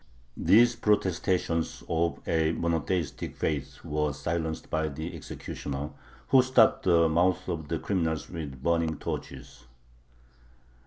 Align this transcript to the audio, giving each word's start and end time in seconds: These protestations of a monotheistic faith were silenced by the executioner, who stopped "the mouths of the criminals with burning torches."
These 0.37 0.77
protestations 0.77 1.83
of 1.87 2.21
a 2.27 2.53
monotheistic 2.53 3.35
faith 3.37 3.85
were 3.85 4.13
silenced 4.13 4.67
by 4.71 4.87
the 4.87 5.15
executioner, 5.15 5.91
who 6.29 6.41
stopped 6.41 6.85
"the 6.85 7.07
mouths 7.07 7.47
of 7.47 7.67
the 7.67 7.77
criminals 7.77 8.27
with 8.27 8.63
burning 8.63 8.97
torches." 8.97 9.65